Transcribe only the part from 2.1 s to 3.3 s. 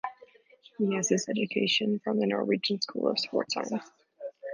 the Norwegian School of